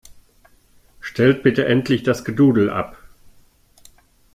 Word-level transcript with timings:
Stellt 0.99 1.43
bitte 1.43 1.67
endlich 1.67 2.01
das 2.01 2.25
Gedudel 2.25 2.71
ab! 2.71 2.97